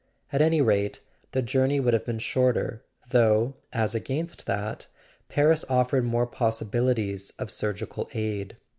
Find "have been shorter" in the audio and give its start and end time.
1.93-2.83